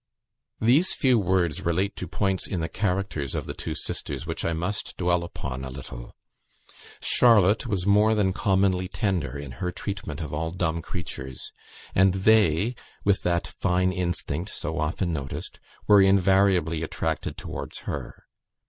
These 0.59 0.95
few 0.95 1.19
words 1.19 1.61
relate 1.61 1.95
to 1.97 2.07
points 2.07 2.47
in 2.47 2.59
the 2.59 2.67
characters 2.67 3.35
of 3.35 3.45
the 3.45 3.53
two 3.53 3.75
sisters, 3.75 4.25
which 4.25 4.43
I 4.43 4.51
must 4.51 4.97
dwell 4.97 5.23
upon 5.23 5.63
a 5.63 5.69
little. 5.69 6.15
Charlotte 6.99 7.67
was 7.67 7.85
more 7.85 8.15
than 8.15 8.33
commonly 8.33 8.87
tender 8.87 9.37
in 9.37 9.51
her 9.51 9.71
treatment 9.71 10.19
of 10.19 10.33
all 10.33 10.49
dumb 10.49 10.81
creatures, 10.81 11.51
and 11.93 12.15
they, 12.15 12.73
with 13.05 13.21
that 13.21 13.45
fine 13.45 13.91
instinct 13.91 14.49
so 14.49 14.79
often 14.79 15.11
noticed, 15.11 15.59
were 15.87 16.01
invariably 16.01 16.81
attracted 16.81 17.37
towards 17.37 17.81
her. 17.81 18.23